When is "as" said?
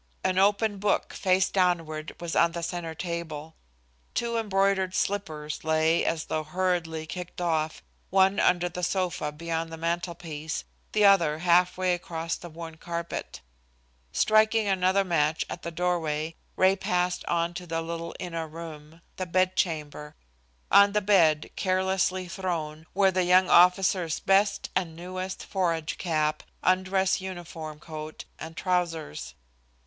6.03-6.25